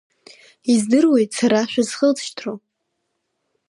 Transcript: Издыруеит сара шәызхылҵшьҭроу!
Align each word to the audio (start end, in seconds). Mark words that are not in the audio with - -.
Издыруеит 0.73 1.31
сара 1.37 1.61
шәызхылҵшьҭроу! 1.71 2.57